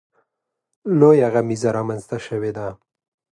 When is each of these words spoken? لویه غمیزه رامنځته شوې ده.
لویه 0.99 1.27
غمیزه 1.33 1.69
رامنځته 1.77 2.17
شوې 2.27 2.51
ده. 2.57 2.67